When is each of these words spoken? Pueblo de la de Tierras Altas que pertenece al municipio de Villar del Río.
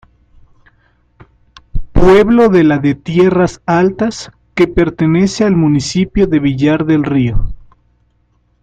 Pueblo 1.91 2.49
de 2.49 2.63
la 2.63 2.79
de 2.79 2.95
Tierras 2.95 3.61
Altas 3.67 4.31
que 4.55 4.67
pertenece 4.67 5.43
al 5.43 5.55
municipio 5.55 6.25
de 6.25 6.39
Villar 6.39 6.85
del 6.87 7.03
Río. 7.03 7.53